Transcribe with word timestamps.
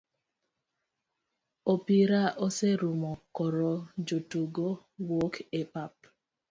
Opira 1.73 2.21
oserumo 2.45 3.11
koro 3.35 3.71
jotugo 4.07 4.67
wuok 5.07 5.33
e 5.59 5.61
pap 5.73 5.93